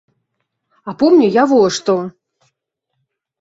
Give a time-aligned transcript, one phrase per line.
[0.89, 1.95] А помню я во што.